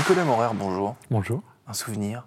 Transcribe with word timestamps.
Nicolas 0.00 0.24
Morer, 0.24 0.48
bonjour. 0.54 0.96
Bonjour. 1.10 1.42
Un 1.68 1.74
souvenir? 1.74 2.26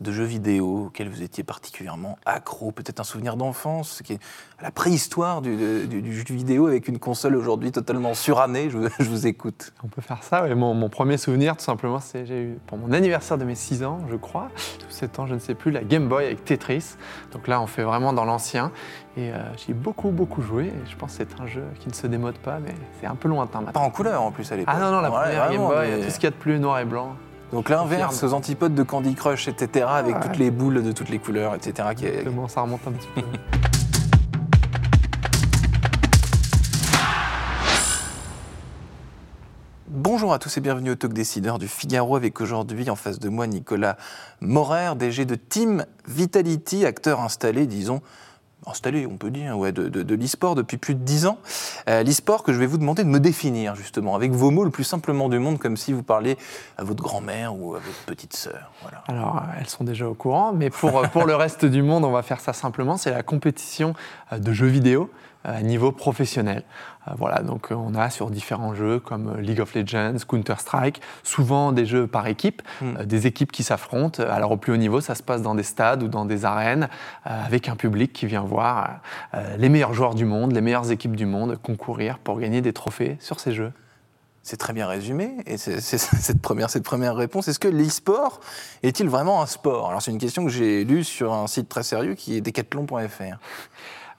De 0.00 0.12
jeux 0.12 0.24
vidéo 0.24 0.84
auquel 0.86 1.08
vous 1.08 1.22
étiez 1.22 1.42
particulièrement 1.42 2.18
accro, 2.24 2.70
peut-être 2.70 3.00
un 3.00 3.04
souvenir 3.04 3.36
d'enfance, 3.36 4.00
qui 4.04 4.12
est 4.12 4.18
la 4.62 4.70
préhistoire 4.70 5.42
du, 5.42 5.56
du- 5.88 6.02
du 6.02 6.12
jeu 6.16 6.24
vidéo 6.30 6.66
avec 6.68 6.86
une 6.86 6.98
console 7.00 7.34
aujourd'hui 7.34 7.72
totalement 7.72 8.14
surannée. 8.14 8.70
Je, 8.70 8.78
vous- 8.78 8.88
je 9.00 9.08
vous 9.10 9.26
écoute. 9.26 9.72
On 9.82 9.88
peut 9.88 10.00
faire 10.00 10.22
ça. 10.22 10.42
ouais. 10.42 10.54
Mon, 10.54 10.72
mon 10.74 10.88
premier 10.88 11.16
souvenir, 11.16 11.56
tout 11.56 11.64
simplement, 11.64 11.98
c'est 11.98 12.26
j'ai 12.26 12.42
eu 12.42 12.58
pour 12.68 12.78
mon 12.78 12.92
anniversaire 12.92 13.38
de 13.38 13.44
mes 13.44 13.56
6 13.56 13.82
ans, 13.82 13.98
je 14.08 14.14
crois, 14.16 14.48
ou 14.88 14.90
7 14.92 15.18
ans, 15.18 15.26
je 15.26 15.34
ne 15.34 15.40
sais 15.40 15.54
plus, 15.54 15.72
la 15.72 15.82
Game 15.82 16.08
Boy 16.08 16.26
avec 16.26 16.44
Tetris. 16.44 16.94
Donc 17.32 17.48
là, 17.48 17.60
on 17.60 17.66
fait 17.66 17.82
vraiment 17.82 18.12
dans 18.12 18.24
l'ancien. 18.24 18.70
Et 19.16 19.32
euh, 19.32 19.36
j'y 19.56 19.72
ai 19.72 19.74
beaucoup, 19.74 20.10
beaucoup 20.10 20.42
joué. 20.42 20.66
Et 20.66 20.72
je 20.90 20.94
pense 20.96 21.16
que 21.16 21.24
c'est 21.28 21.40
un 21.40 21.46
jeu 21.48 21.64
qui 21.80 21.88
ne 21.88 21.94
se 21.94 22.06
démode 22.06 22.38
pas, 22.38 22.60
mais 22.60 22.74
c'est 23.00 23.06
un 23.08 23.16
peu 23.16 23.28
lointain 23.28 23.58
Pas 23.58 23.64
maintenant. 23.64 23.82
en 23.82 23.90
couleur 23.90 24.22
en 24.22 24.30
plus 24.30 24.50
à 24.52 24.56
l'époque. 24.56 24.72
Ah 24.76 24.80
non, 24.80 24.92
non, 24.92 25.00
la 25.00 25.10
Ouais, 25.10 25.16
première 25.22 25.50
Game 25.50 25.66
Boy, 25.66 25.88
mais- 25.90 26.04
tout 26.04 26.10
ce 26.10 26.14
qu'il 26.20 26.24
y 26.24 26.26
a 26.28 26.30
de 26.30 26.36
plus 26.36 26.60
noir 26.60 26.78
et 26.78 26.84
blanc. 26.84 27.16
Donc 27.52 27.70
l'inverse, 27.70 28.22
aux 28.24 28.34
antipodes 28.34 28.74
de 28.74 28.82
Candy 28.82 29.14
Crush, 29.14 29.48
etc., 29.48 29.86
avec 29.88 30.20
toutes 30.20 30.36
les 30.36 30.50
boules 30.50 30.82
de 30.82 30.92
toutes 30.92 31.08
les 31.08 31.18
couleurs, 31.18 31.54
etc. 31.54 31.88
Qui 31.96 32.04
est... 32.04 32.24
Ça 32.48 32.60
remonte 32.60 32.86
un 32.86 32.92
petit 32.92 33.08
peu. 33.14 33.22
Bonjour 39.88 40.34
à 40.34 40.38
tous 40.38 40.58
et 40.58 40.60
bienvenue 40.60 40.90
au 40.90 40.94
Talk 40.94 41.14
Décideur 41.14 41.58
du 41.58 41.68
Figaro 41.68 42.16
avec 42.16 42.40
aujourd'hui 42.42 42.90
en 42.90 42.96
face 42.96 43.18
de 43.18 43.30
moi 43.30 43.46
Nicolas 43.46 43.96
Morer, 44.40 44.94
DG 44.96 45.24
de 45.24 45.34
Team 45.34 45.86
Vitality, 46.06 46.84
acteur 46.84 47.20
installé, 47.20 47.66
disons, 47.66 48.02
installé 48.66 49.06
on 49.06 49.16
peut 49.16 49.30
dire, 49.30 49.58
ouais, 49.58 49.72
de, 49.72 49.88
de, 49.88 50.02
de 50.02 50.14
l'e-sport 50.14 50.54
depuis 50.54 50.76
plus 50.76 50.94
de 50.94 51.00
10 51.00 51.26
ans. 51.26 51.38
Euh, 51.88 52.02
l'e-sport 52.02 52.42
que 52.42 52.52
je 52.52 52.58
vais 52.58 52.66
vous 52.66 52.78
demander 52.78 53.04
de 53.04 53.08
me 53.08 53.20
définir 53.20 53.74
justement, 53.74 54.14
avec 54.14 54.32
vos 54.32 54.50
mots 54.50 54.64
le 54.64 54.70
plus 54.70 54.84
simplement 54.84 55.28
du 55.28 55.38
monde, 55.38 55.58
comme 55.58 55.76
si 55.76 55.92
vous 55.92 56.02
parliez 56.02 56.36
à 56.76 56.84
votre 56.84 57.02
grand-mère 57.02 57.54
ou 57.54 57.74
à 57.74 57.78
votre 57.78 57.98
petite 58.06 58.34
sœur. 58.34 58.70
Voilà. 58.82 59.04
Alors, 59.08 59.36
euh, 59.36 59.58
elles 59.58 59.68
sont 59.68 59.84
déjà 59.84 60.08
au 60.08 60.14
courant, 60.14 60.52
mais 60.52 60.70
pour, 60.70 60.98
euh, 60.98 61.06
pour 61.08 61.24
le 61.24 61.34
reste 61.34 61.64
du 61.64 61.82
monde, 61.82 62.04
on 62.04 62.10
va 62.10 62.22
faire 62.22 62.40
ça 62.40 62.52
simplement. 62.52 62.96
C'est 62.96 63.10
la 63.10 63.22
compétition 63.22 63.94
euh, 64.32 64.38
de 64.38 64.52
jeux 64.52 64.66
vidéo 64.66 65.10
à 65.44 65.62
niveau 65.62 65.92
professionnel. 65.92 66.64
Euh, 67.06 67.12
Voilà, 67.16 67.42
donc 67.42 67.70
euh, 67.70 67.74
on 67.74 67.94
a 67.94 68.10
sur 68.10 68.28
différents 68.30 68.74
jeux 68.74 68.98
comme 69.00 69.36
euh, 69.36 69.40
League 69.40 69.60
of 69.60 69.74
Legends, 69.74 70.16
Counter-Strike, 70.28 71.00
souvent 71.22 71.72
des 71.72 71.86
jeux 71.86 72.06
par 72.06 72.26
équipe, 72.26 72.60
Mm. 72.82 72.96
euh, 72.98 73.04
des 73.04 73.26
équipes 73.26 73.52
qui 73.52 73.62
s'affrontent. 73.62 74.22
Alors 74.22 74.50
au 74.50 74.56
plus 74.56 74.72
haut 74.72 74.76
niveau, 74.76 75.00
ça 75.00 75.14
se 75.14 75.22
passe 75.22 75.40
dans 75.42 75.54
des 75.54 75.62
stades 75.62 76.02
ou 76.02 76.08
dans 76.08 76.24
des 76.24 76.44
arènes 76.44 76.88
euh, 77.26 77.44
avec 77.46 77.68
un 77.68 77.76
public 77.76 78.12
qui 78.12 78.26
vient 78.26 78.42
voir 78.42 79.00
euh, 79.34 79.56
les 79.56 79.68
meilleurs 79.68 79.94
joueurs 79.94 80.14
du 80.14 80.24
monde, 80.24 80.52
les 80.52 80.60
meilleures 80.60 80.90
équipes 80.90 81.16
du 81.16 81.26
monde 81.26 81.56
concourir 81.62 82.18
pour 82.18 82.38
gagner 82.40 82.60
des 82.60 82.72
trophées 82.72 83.16
sur 83.20 83.38
ces 83.40 83.52
jeux. 83.52 83.72
C'est 84.42 84.56
très 84.56 84.72
bien 84.72 84.86
résumé. 84.86 85.36
Et 85.46 85.56
c'est, 85.58 85.80
c'est- 85.80 85.98
cette, 86.28 86.40
première, 86.42 86.68
cette 86.70 86.84
première 86.84 87.14
réponse, 87.16 87.48
est-ce 87.48 87.58
que 87.58 87.68
l'e-sport 87.68 88.40
est-il 88.82 89.08
vraiment 89.08 89.40
un 89.42 89.46
sport? 89.46 89.88
Alors 89.90 90.02
c'est 90.02 90.10
une 90.10 90.18
question 90.18 90.44
que 90.44 90.50
j'ai 90.50 90.84
lue 90.84 91.04
sur 91.04 91.32
un 91.32 91.46
site 91.46 91.68
très 91.68 91.82
sérieux 91.84 92.14
qui 92.14 92.36
est 92.36 92.40
decathlon.fr. 92.40 93.38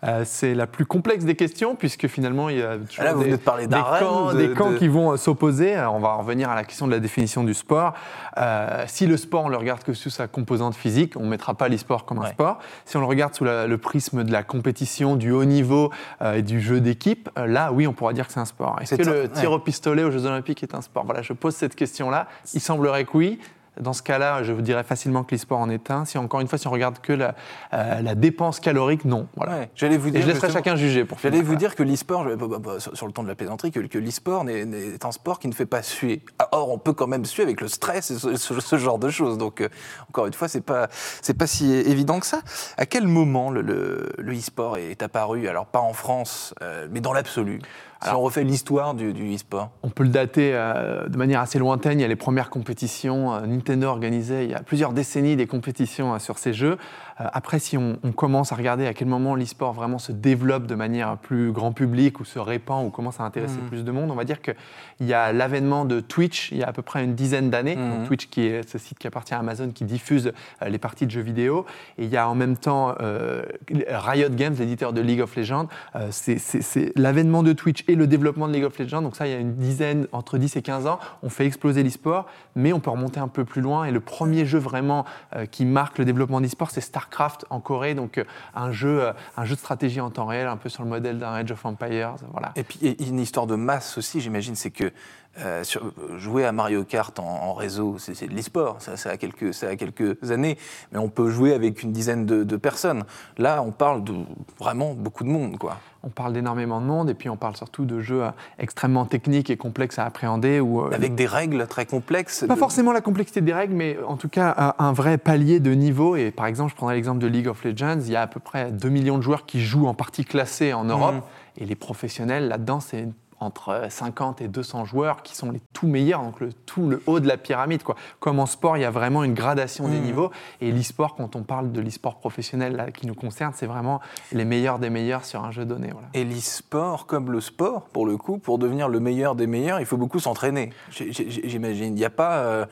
Euh, 0.06 0.22
c'est 0.26 0.54
la 0.56 0.66
plus 0.66 0.86
complexe 0.86 1.26
des 1.26 1.36
questions 1.36 1.76
puisque 1.76 2.08
finalement 2.08 2.48
il 2.48 2.60
y 2.60 2.62
a 2.62 2.78
toujours 2.78 3.04
Là, 3.04 3.12
vous 3.14 3.20
des, 3.20 3.26
venez 3.26 3.38
de 3.38 3.42
parler 3.42 3.64
des 3.68 3.72
d'arène, 3.72 4.00
camps, 4.08 4.32
de- 4.34 4.38
des 4.38 4.54
camps 4.54 4.72
de- 4.72 4.78
qui 4.78 4.88
vont 4.88 5.12
euh, 5.12 5.18
s'opposer. 5.18 5.76
Alors, 5.76 5.94
on 5.96 6.00
va 6.00 6.14
revenir 6.14 6.50
à 6.50 6.56
la 6.56 6.64
question 6.64 6.88
de 6.88 6.92
la 6.94 7.00
définition 7.00 7.44
du 7.44 7.54
sport. 7.54 7.94
Euh, 8.38 8.86
si 8.88 9.08
le 9.08 9.18
sport, 9.18 9.44
on 9.44 9.50
le 9.50 9.58
regarde 9.58 9.84
que 9.84 9.94
sous 9.94 10.10
sa 10.10 10.28
composante 10.28 10.76
physique, 10.76 11.16
on 11.18 11.24
ne 11.24 11.30
mettra 11.30 11.54
pas 11.54 11.68
l'e-sport 11.68 12.06
comme 12.06 12.20
un 12.20 12.28
sport. 12.28 12.60
Si 12.86 12.96
on 12.96 13.02
le 13.02 13.08
regarde 13.08 13.34
sous 13.36 13.44
la- 13.44 13.68
le 13.68 13.78
prisme 13.78 14.24
de 14.24 14.32
la 14.32 14.42
compétition, 14.44 15.18
du 15.18 15.32
haut 15.32 15.44
niveau 15.44 15.92
euh, 16.22 16.36
et 16.36 16.44
du 16.44 16.62
jeu 16.62 16.80
d'équipe, 16.80 17.30
euh, 17.38 17.46
là, 17.46 17.74
oui, 17.74 17.86
on 17.86 17.92
pourra 17.92 18.14
dire 18.14 18.26
que 18.28 18.32
c'est 18.32 18.40
un 18.40 18.46
sport. 18.46 18.78
Est-ce 18.82 18.96
que 18.96 19.02
un- 19.02 19.12
le 19.12 19.22
ouais. 19.24 19.28
tir 19.30 19.52
au 19.52 19.60
pistolet 19.60 20.04
aux 20.04 20.12
Jeux 20.12 20.26
Olympiques 20.26 20.64
est 20.64 20.76
un 20.76 20.82
sport? 20.82 21.04
Voilà, 21.04 21.22
je 21.24 21.34
pose 21.34 21.56
cette 21.56 21.76
question-là. 21.76 22.28
Il 22.54 22.62
semblerait 22.62 23.04
que 23.04 23.12
oui. 23.18 23.40
Dans 23.80 23.94
ce 23.94 24.02
cas-là, 24.04 24.44
je 24.44 24.52
vous 24.52 24.62
dirais 24.62 24.84
facilement 24.84 25.24
que 25.24 25.34
l'e-sport 25.34 25.60
en 25.60 25.70
est 25.70 25.90
un. 25.92 26.06
Si 26.06 26.18
encore 26.18 26.40
une 26.42 26.48
fois, 26.48 26.58
si 26.58 26.68
on 26.68 26.72
regarde 26.72 27.00
que 27.00 27.14
la, 27.14 27.36
euh, 27.74 28.02
la 28.02 28.16
dépense 28.16 28.60
calorique, 28.60 29.06
non. 29.06 29.28
Voilà. 29.36 29.54
Ouais, 29.60 29.70
J'allais 29.76 29.98
vous 29.98 30.10
Et 30.16 30.22
je 30.22 30.28
laisserai 30.28 30.50
chacun 30.52 30.76
juger 30.76 31.06
pour 31.06 31.18
J'allais 31.20 31.42
vous 31.42 31.56
dire 31.56 31.76
que 31.76 31.84
l'e-sport, 31.84 32.26
bah, 32.26 32.36
bah, 32.48 32.58
bah, 32.60 32.76
sur 32.80 33.08
le 33.08 33.14
ton 33.14 33.24
de 33.24 33.28
la 33.28 33.36
plaisanterie, 33.36 33.72
que, 33.72 33.80
que 33.80 33.98
l'e-sport 33.98 34.48
est 34.50 35.06
un 35.06 35.12
sport 35.12 35.40
qui 35.40 35.48
ne 35.48 35.54
fait 35.54 35.66
pas 35.66 35.82
suer. 35.82 36.24
Ah, 36.40 36.50
Or, 36.52 36.70
on 36.72 36.78
peut 36.78 36.94
quand 36.94 37.08
même 37.08 37.26
suer 37.26 37.44
avec 37.44 37.62
le 37.62 37.68
stress 37.68 38.12
et 38.12 38.20
ce, 38.20 38.36
ce- 38.36 38.60
ce 38.60 38.78
genre 38.78 39.00
de 39.00 39.10
choses. 39.10 39.38
Donc, 39.38 39.62
euh, 39.62 39.70
encore 40.10 40.26
une 40.28 40.34
fois, 40.34 40.48
c'est 40.48 40.62
pas 40.62 40.88
c'est 41.22 41.38
pas 41.38 41.48
si 41.48 41.72
évident 41.72 42.20
que 42.20 42.26
ça. 42.26 42.42
À 42.78 42.86
quel 42.86 43.08
moment 43.08 43.50
le, 43.52 43.62
le- 43.62 44.10
le 44.18 44.34
e-sport 44.34 44.78
est 44.78 45.02
apparu? 45.02 45.48
Alors, 45.48 45.66
pas 45.68 45.80
en 45.80 45.94
France, 45.94 46.54
euh, 46.62 46.88
mais 46.92 47.00
dans 47.02 47.14
l'absolu. 47.14 47.62
Si 48.02 48.08
Alors- 48.08 48.22
on 48.22 48.26
refait 48.26 48.46
l'histoire 48.46 48.94
du, 48.94 49.12
du 49.12 49.36
e-sport. 49.36 49.72
On 49.84 49.90
peut 49.90 50.04
le 50.04 50.10
dater 50.10 50.52
euh, 50.54 51.10
de 51.10 51.18
manière 51.18 51.42
assez 51.42 51.60
lointaine. 51.60 52.00
Il 52.00 52.02
y 52.02 52.06
a 52.06 52.08
les 52.08 52.16
premières 52.16 52.50
compétitions. 52.50 53.34
euh, 53.34 53.46
Nintendo 53.46 53.88
organisait 53.88 54.46
il 54.46 54.52
y 54.52 54.54
a 54.54 54.62
plusieurs 54.62 54.94
décennies 54.94 55.36
des 55.36 55.48
compétitions 55.48 56.14
euh, 56.14 56.20
sur 56.20 56.38
ces 56.38 56.54
jeux. 56.54 56.78
Euh, 57.22 57.26
après, 57.34 57.60
si 57.60 57.78
on, 57.78 57.98
on 58.04 58.12
commence 58.12 58.52
à 58.52 58.56
regarder 58.56 58.86
à 58.88 58.94
quel 58.94 59.08
moment 59.08 59.36
l'e-sport 59.36 59.74
vraiment 59.74 60.00
se 60.00 60.12
développe 60.12 60.68
de 60.68 60.76
manière 60.76 61.18
plus 61.18 61.52
grand 61.52 61.72
public 61.72 62.20
ou 62.20 62.26
se 62.26 62.40
répand 62.40 62.86
ou 62.86 62.90
commence 62.90 63.20
à 63.20 63.24
intéresser 63.24 63.58
Mhm. 63.62 63.68
plus 63.68 63.84
de 63.84 63.92
monde, 63.92 64.10
on 64.12 64.16
va 64.16 64.24
dire 64.24 64.42
qu'il 64.42 64.56
y 65.02 65.14
a 65.14 65.34
l'avènement 65.34 65.86
de 65.86 66.00
Twitch 66.00 66.52
il 66.52 66.58
y 66.60 66.64
a 66.64 66.68
à 66.68 66.74
peu 66.74 66.82
près 66.82 67.04
une 67.04 67.16
dizaine 67.16 67.50
d'années. 67.50 67.76
Donc, 67.76 68.08
Twitch 68.08 68.28
qui 68.30 68.42
est 68.46 68.68
ce 68.70 68.78
site 68.78 68.98
qui 69.00 69.08
appartient 69.08 69.34
à 69.34 69.40
Amazon 69.40 69.70
qui 69.72 69.84
diffuse 69.84 70.32
euh, 70.62 70.70
les 70.70 70.78
parties 70.78 71.06
de 71.06 71.12
jeux 71.12 71.22
vidéo. 71.22 71.66
Et 71.98 72.06
il 72.06 72.10
y 72.10 72.18
a 72.18 72.30
en 72.30 72.36
même 72.36 72.56
temps 72.58 72.96
euh, 73.02 73.44
Riot 73.90 74.30
Games, 74.30 74.56
l'éditeur 74.58 74.94
de 74.94 75.02
League 75.02 75.22
of 75.22 75.36
Legends. 75.36 75.68
Euh, 75.96 76.08
c'est- 76.12 76.98
l'avènement 76.98 77.44
de 77.44 77.52
Twitch 77.54 77.84
et 77.88 77.96
le 77.96 78.08
développement 78.08 78.48
de 78.48 78.54
League 78.54 78.64
of 78.64 78.78
Legends. 78.80 79.02
Donc 79.02 79.16
ça, 79.16 79.28
il 79.28 79.32
y 79.32 79.36
a 79.36 79.40
une 79.40 79.56
dizaine, 79.56 80.08
entre 80.14 80.38
10 80.38 80.56
et 80.56 80.62
15 80.62 80.88
ans, 80.88 81.00
on 81.24 81.30
fait 81.30 81.46
exploser 81.46 81.84
l'e-sport, 81.84 82.28
mais 82.56 82.72
on 82.74 82.80
peut 82.80 82.90
remonter 82.92 83.20
un 83.20 83.28
peu 83.28 83.44
plus 83.44 83.62
loin. 83.62 83.84
Et 83.86 83.92
le 83.92 84.00
premier 84.00 84.46
jeu 84.46 84.60
vraiment 84.60 85.04
euh, 85.36 85.46
qui 85.46 85.66
marque 85.66 85.98
le 85.98 86.06
développement 86.06 86.40
d'e-sport, 86.42 86.72
c'est 86.72 86.80
StarCraft 86.82 87.09
en 87.50 87.60
Corée. 87.60 87.96
Donc 87.96 88.18
euh, 88.18 88.24
un, 88.56 88.72
jeu, 88.72 89.04
euh, 89.04 89.14
un 89.38 89.46
jeu 89.46 89.56
de 89.56 89.60
stratégie 89.60 90.02
en 90.02 90.10
temps 90.10 90.26
réel, 90.26 90.48
un 90.48 90.58
peu 90.58 90.70
sur 90.70 90.84
le 90.84 90.90
modèle 90.90 91.20
d'un 91.20 91.34
Age 91.34 91.52
of 91.52 91.66
Empires. 91.66 92.16
Voilà. 92.32 92.52
Et 92.56 92.64
puis, 92.64 92.80
et 92.82 93.08
une 93.08 93.20
histoire 93.20 93.48
de 93.48 93.56
masse 93.56 93.98
aussi, 93.98 94.22
j'imagine, 94.22 94.56
c'est 94.56 94.72
que 94.72 94.92
euh, 95.40 95.64
sur- 95.64 95.92
jouer 96.18 96.44
à 96.46 96.52
Mario 96.52 96.84
Kart 96.84 97.18
en, 97.20 97.24
en 97.24 97.54
réseau, 97.54 97.96
c'est 97.98 98.28
de 98.28 98.34
l'e-sport, 98.34 98.78
ça, 98.80 98.98
ça, 98.98 99.12
a 99.12 99.18
quelques, 99.18 99.54
ça 99.54 99.68
a 99.70 99.76
quelques 99.76 100.32
années, 100.32 100.58
mais 100.92 101.00
on 101.00 101.08
peut 101.10 101.30
jouer 101.30 101.54
avec 101.54 101.84
une 101.84 101.92
dizaine 101.94 102.26
de, 102.26 102.44
de 102.44 102.58
personnes. 102.58 103.04
Là, 103.38 103.62
on 103.62 103.72
parle 103.72 104.04
de 104.04 104.14
vraiment 104.60 104.94
beaucoup 104.94 105.24
de 105.24 105.30
monde, 105.30 105.58
quoi. 105.58 105.78
On 106.02 106.10
parle 106.10 106.32
d'énormément 106.34 106.80
de 106.82 106.86
monde 106.86 107.10
et 107.10 107.14
puis 107.14 107.30
on 107.30 107.36
parle 107.36 107.56
surtout 107.58 107.84
de 107.86 108.00
jeux 108.00 108.24
euh, 108.24 108.30
extrêmement 108.58 109.06
techniques 109.06 109.50
et 109.50 109.58
complexes 109.58 110.00
à 110.00 110.06
appréhender. 110.06 110.60
Où, 110.62 110.82
euh, 110.82 110.92
Avec 110.94 111.14
des 111.14 111.26
règles 111.26 111.68
très 111.68 111.86
complexes. 111.86 112.46
Pas 112.48 112.54
de- 112.56 112.60
forcément 112.60 112.94
la 112.94 113.02
complexité 113.02 113.42
des 113.42 113.54
règles, 113.54 113.74
mais 113.76 113.98
en 114.08 114.16
tout 114.16 114.30
cas 114.30 114.76
un, 114.80 114.94
vrai 114.94 115.18
palier 115.18 115.60
de 115.60 115.72
niveau. 115.72 116.16
Et 116.16 116.32
par 116.32 116.46
exemple, 116.46 116.72
je 116.72 116.76
prendrai 116.78 116.96
l'exemple 116.96 117.20
de 117.20 117.28
League 117.28 117.48
of 117.48 117.64
Legends. 117.66 118.00
Il 118.00 118.12
y 118.12 118.16
a 118.16 118.22
à 118.22 118.28
peu 118.28 118.40
près 118.40 118.72
2 118.72 118.88
millions 118.90 119.18
de 119.18 119.24
joueurs 119.24 119.46
qui 119.46 119.62
jouent 119.62 119.88
en 119.88 119.94
partie 119.94 120.24
classée 120.26 120.72
en 120.74 120.86
Europe. 120.86 121.16
Mhm. 121.16 121.22
Et 121.58 121.66
les 121.66 121.76
professionnels, 121.76 122.48
là-dedans, 122.48 122.80
c'est 122.80 123.10
entre 123.40 123.88
50 123.90 124.42
et 124.42 124.48
200 124.48 124.86
joueurs 124.86 125.24
qui 125.24 125.36
sont 125.36 125.52
les 125.52 125.62
tout 125.74 125.88
meilleurs, 125.88 126.22
donc 126.24 126.40
le, 126.40 126.52
tout 126.54 126.88
le 126.88 127.02
haut 127.08 127.20
de 127.20 127.28
la 127.28 127.38
pyramide. 127.38 127.84
Quoi. 127.84 127.96
Comme 128.20 128.40
en 128.40 128.46
sport, 128.46 128.78
il 128.78 128.82
y 128.82 128.86
a 128.86 128.92
vraiment 128.92 129.24
une 129.24 129.34
gradation 129.34 129.88
des 129.88 129.98
Mhm. 129.98 130.04
niveaux. 130.04 130.32
Et 130.62 130.72
l'e-sport, 130.72 131.16
quand 131.16 131.36
on 131.36 131.44
parle 131.44 131.72
de 131.72 131.82
l'e-sport 131.82 132.20
professionnel 132.20 132.76
là, 132.76 132.92
qui 132.92 133.08
nous 133.08 133.16
concerne, 133.16 133.54
c'est 133.56 133.66
vraiment 133.66 134.02
les 134.32 134.46
meilleurs 134.46 134.80
des 134.80 134.90
meilleurs 134.90 135.26
sur 135.26 135.44
un 135.44 135.52
jeu 135.52 135.66
donné. 135.66 135.90
Voilà. 135.92 136.08
Et 136.14 136.24
l'e-sport, 136.24 137.06
comme 137.06 137.32
le 137.32 137.42
sport, 137.42 137.84
pour 137.94 138.06
le 138.06 138.18
coup, 138.18 138.38
pour 138.40 138.58
devenir 138.60 138.90
le 138.90 139.00
meilleur 139.00 139.36
des 139.36 139.48
meilleurs, 139.48 139.80
il 139.80 139.86
faut 139.86 139.98
beaucoup 139.98 140.20
s'entraîner, 140.20 140.72
j'imagine. 140.90 141.88
Il 141.88 141.94
n'y 141.94 142.06
a 142.06 142.10
pas 142.10 142.38
euh, 142.40 142.66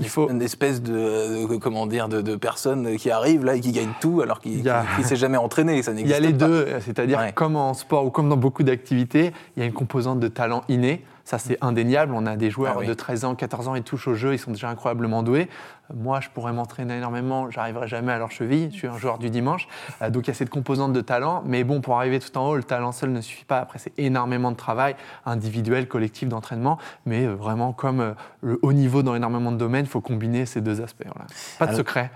Il 0.00 0.08
faut- 0.08 0.28
une 0.30 0.42
espèce 0.42 0.82
de, 0.82 1.46
de- 1.48 1.56
comment 1.56 1.86
dire, 1.86 2.08
de, 2.08 2.20
de 2.20 2.36
personne 2.36 2.96
qui 2.96 3.10
arrive 3.10 3.44
là 3.44 3.56
et 3.56 3.60
qui 3.60 3.72
gagne 3.72 3.92
tout 4.00 4.20
alors 4.22 4.40
qu'il 4.40 4.62
ne 4.62 5.02
s'est 5.04 5.16
jamais 5.16 5.36
entraîné. 5.36 5.82
Ça 5.82 5.92
Il 5.96 6.06
y 6.06 6.14
a 6.14 6.20
les 6.20 6.32
pas. 6.34 6.46
deux, 6.48 6.66
c'est-à-dire 6.84 7.18
Ouais. 7.18 7.32
comme 7.34 7.56
en 7.56 7.74
sport 7.74 8.04
ou 8.04 8.10
comme 8.10 8.28
dans 8.28 8.36
beaucoup 8.36 8.62
d'activités, 8.62 9.32
il 9.56 9.60
y 9.60 9.62
a 9.62 9.66
une 9.66 9.72
composante 9.72 10.20
de 10.20 10.28
talent 10.28 10.62
inné. 10.68 11.02
Ça, 11.26 11.38
c'est 11.38 11.58
indéniable. 11.60 12.14
On 12.14 12.24
a 12.24 12.36
des 12.36 12.50
joueurs 12.50 12.74
Ah 12.76 12.78
oui. 12.78 12.86
de 12.86 12.94
13 12.94 13.24
ans, 13.24 13.34
14 13.34 13.66
ans, 13.66 13.74
ils 13.74 13.82
touchent 13.82 14.06
au 14.06 14.14
jeu, 14.14 14.32
ils 14.34 14.38
sont 14.38 14.52
déjà 14.52 14.68
incroyablement 14.70 15.24
doués. 15.24 15.48
Euh, 15.90 15.94
Moi, 15.96 16.20
je 16.20 16.28
pourrais 16.30 16.52
m'entraîner 16.52 16.98
énormément, 16.98 17.50
j'arriverai 17.50 17.88
jamais 17.88 18.12
à 18.12 18.18
leur 18.18 18.30
cheville. 18.30 18.70
Je 18.72 18.76
suis 18.76 18.86
un 18.86 18.96
joueur 18.96 19.18
du 19.18 19.28
dimanche. 19.28 19.66
Euh, 20.02 20.10
donc, 20.10 20.26
il 20.26 20.28
y 20.28 20.30
a 20.30 20.34
cette 20.34 20.50
composante 20.50 20.92
de 20.92 21.00
talent. 21.00 21.42
Mais 21.44 21.64
bon, 21.64 21.80
pour 21.80 21.96
arriver 21.98 22.20
tout 22.20 22.38
en 22.38 22.48
haut, 22.50 22.54
le 22.56 22.62
talent 22.62 22.92
seul 22.92 23.10
ne 23.10 23.20
suffit 23.20 23.44
pas. 23.44 23.58
Après, 23.58 23.80
c'est 23.80 23.92
énormément 23.98 24.52
de 24.52 24.56
travail 24.56 24.94
individuel, 25.24 25.88
collectif, 25.88 26.28
d'entraînement. 26.28 26.78
Mais 27.06 27.26
euh, 27.26 27.34
vraiment, 27.34 27.72
comme 27.72 28.14
le 28.40 28.60
haut 28.62 28.72
niveau 28.72 29.02
dans 29.02 29.16
énormément 29.16 29.50
de 29.50 29.56
domaines, 29.58 29.84
il 29.86 29.90
faut 29.90 30.00
combiner 30.00 30.46
ces 30.46 30.60
deux 30.60 30.80
aspects. 30.80 31.02
voilà. 31.12 31.26
Pas 31.58 31.64
de 31.66 31.70
Alors- 31.70 31.78
secret. 31.78 32.10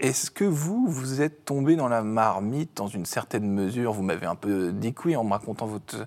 Est-ce 0.00 0.32
que 0.32 0.44
vous, 0.44 0.86
vous 0.88 1.22
êtes 1.22 1.44
tombé 1.44 1.76
dans 1.76 1.86
la 1.86 2.02
marmite 2.02 2.76
dans 2.76 2.88
une 2.88 3.06
certaine 3.06 3.48
mesure? 3.48 3.92
Vous 3.92 4.02
m'avez 4.02 4.26
un 4.26 4.34
peu 4.34 4.72
dit 4.72 4.92
que 4.92 5.02
oui 5.04 5.16
en 5.16 5.22
me 5.22 5.30
racontant 5.30 5.66
votre, 5.66 6.06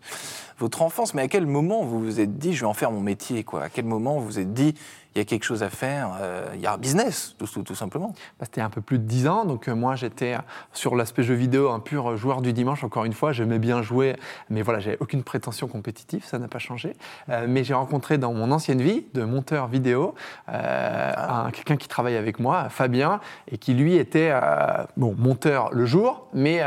votre 0.60 0.82
enfance, 0.82 1.14
mais 1.14 1.22
à 1.22 1.28
quel 1.30 1.46
moment 1.46 1.86
vous 1.86 2.00
vous 2.00 2.20
êtes 2.20 2.38
dit 2.38 2.54
je 2.54 2.62
vais 2.62 2.68
en 2.68 2.74
faire 2.74 2.92
mon 2.92 3.00
métier 3.00 3.46
quoi? 3.46 3.64
À 3.64 3.70
quel 3.70 3.86
moment 3.86 4.20
vous 4.20 4.26
vous 4.26 4.40
êtes 4.40 4.54
dit 4.54 4.76
il 5.18 5.22
y 5.22 5.22
a 5.22 5.26
quelque 5.26 5.46
chose 5.46 5.64
à 5.64 5.72
faire, 5.72 6.12
euh, 6.22 6.46
il 6.54 6.62
y 6.62 6.68
a 6.68 6.74
un 6.74 6.78
business, 6.78 7.36
tout, 7.40 7.64
tout, 7.64 7.74
simplement. 7.74 8.14
Bah, 8.40 8.46
c'était 8.46 8.62
un 8.62 8.70
peu 8.70 8.82
plus 8.82 9.00
de 9.00 9.04
10 9.04 9.28
ans, 9.28 9.46
donc 9.46 9.68
moi 9.68 9.96
j'étais 9.96 10.36
sur 10.74 10.96
l'aspect 10.96 11.24
jeu 11.24 11.34
vidéo 11.34 11.72
un 11.72 11.80
pur 11.80 12.16
joueur 12.18 12.44
du 12.44 12.54
dimanche, 12.54 12.84
encore 12.84 13.04
une 13.04 13.14
fois, 13.14 13.32
j'aimais 13.32 13.58
bien 13.58 13.82
jouer, 13.82 14.16
mais 14.52 14.62
voilà, 14.62 14.80
j'avais 14.80 14.98
aucune 15.00 15.24
prétention 15.24 15.68
compétitive, 15.68 16.24
ça 16.24 16.38
n'a 16.38 16.48
pas 16.48 16.60
changé. 16.60 16.94
mais 17.48 17.64
j'ai 17.64 17.74
rencontré 17.74 18.20
dans 18.20 18.32
mon 18.32 18.52
ancienne 18.52 18.80
vie 18.82 19.08
de 19.16 19.24
monteur 19.24 19.68
vidéo 19.68 20.14
ah. 20.48 21.50
quelqu'un 21.52 21.78
qui 21.78 21.88
travaille 21.88 22.16
avec 22.16 22.40
moi, 22.40 22.70
Fabien, 22.70 23.20
et 23.52 23.58
qui 23.58 23.74
lui 23.74 23.96
était 23.96 24.32
bon, 24.98 25.16
monteur 25.18 25.70
le 25.72 25.88
jour, 25.88 26.28
mais 26.34 26.62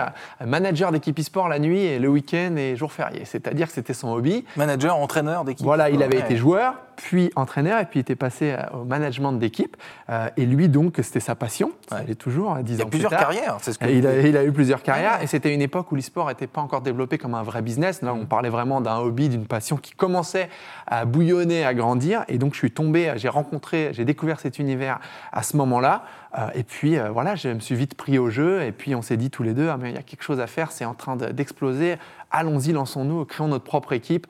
manager 0.45 0.91
d'équipe 0.91 1.19
e-sport 1.21 1.49
la 1.49 1.61
nuit 1.61 1.83
et 1.83 2.01
le 2.01 2.09
week-end 2.09 2.57
et 2.57 2.75
jour 2.75 2.93
férié. 2.93 3.25
C'est-à-dire 3.25 3.69
que 3.69 3.73
c'était 3.73 3.95
son 3.95 4.09
hobby. 4.09 4.45
Manager, 4.57 4.97
entraîneur 4.97 5.45
d'équipe. 5.45 5.65
Voilà, 5.65 5.89
il 5.91 6.03
avait 6.03 6.19
été 6.19 6.37
joueur, 6.37 6.75
puis 6.97 7.31
entraîneur, 7.37 7.81
et 7.81 7.85
puis 7.85 8.01
il 8.01 8.03
était 8.03 8.17
passé 8.17 8.40
euh, 8.43 8.81
au 8.81 8.85
management 8.85 9.33
d'équipe. 9.33 9.77
Euh, 10.09 10.29
et 10.37 10.47
lui, 10.47 10.69
donc, 10.69 10.95
c'était 11.03 11.21
sa 11.21 11.35
passion. 11.35 11.73
Ça 11.89 12.03
est 12.09 12.15
toujours, 12.15 12.57
10 12.57 12.75
ans 12.75 12.77
Il 12.77 12.83
a 12.83 12.87
plusieurs 12.87 13.11
carrières, 13.11 13.57
c'est 13.61 13.73
ce 13.73 13.79
que 13.79 13.87
il, 13.87 14.07
a, 14.07 14.21
il 14.21 14.37
a 14.37 14.45
eu 14.45 14.53
plusieurs 14.53 14.83
carrières, 14.83 15.23
et 15.23 15.27
c'était 15.27 15.55
une 15.55 15.63
époque 15.63 15.91
où 15.93 15.97
l'e-sport 15.97 16.29
n'était 16.29 16.47
pas 16.47 16.61
encore 16.61 16.81
développé 16.81 17.19
comme 17.19 17.35
un 17.35 17.43
vrai 17.43 17.63
business. 17.63 18.03
Là, 18.03 18.15
on 18.15 18.27
parlait 18.27 18.49
vraiment 18.49 18.81
d'un 18.81 18.99
hobby, 18.99 19.29
d'une 19.29 19.47
passion 19.47 19.77
qui 19.77 19.93
commençait 19.93 20.49
à 20.87 21.05
bouillonner, 21.05 21.65
à 21.65 21.75
grandir. 21.75 22.25
Et 22.29 22.39
donc, 22.39 22.55
je 22.55 22.59
suis 22.59 22.73
tombé, 22.73 23.13
j'ai 23.17 23.29
rencontré, 23.29 23.91
j'ai 23.93 24.05
découvert 24.05 24.41
cet 24.41 24.59
univers 24.59 25.01
à 25.33 25.43
ce 25.43 25.57
moment-là. 25.57 26.05
Euh, 26.39 26.47
et 26.55 26.63
puis, 26.63 26.97
voilà, 27.13 27.35
je 27.35 27.49
me 27.49 27.61
suis 27.61 27.75
vite 27.75 27.95
pris 27.95 28.19
au 28.19 28.31
jeu, 28.31 28.63
et 28.63 28.73
puis 28.73 28.95
on 28.95 29.03
s'est 29.03 29.17
dit 29.17 29.31
tous 29.31 29.43
les 29.43 29.55
deux, 29.55 29.69
ah, 29.69 29.77
mais 29.77 29.91
il 29.91 29.95
y 29.95 29.99
a 29.99 30.03
quelque 30.03 30.23
chose 30.23 30.41
à 30.41 30.47
faire, 30.47 30.71
c'est 30.73 30.85
en 30.85 30.95
train 30.95 31.17
d'exploser 31.17 31.97
allons-y, 32.31 32.73
lançons-nous, 32.73 33.25
créons 33.25 33.49
notre 33.49 33.65
propre 33.65 33.93
équipe. 33.93 34.27